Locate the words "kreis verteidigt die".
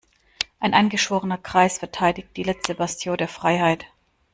1.37-2.41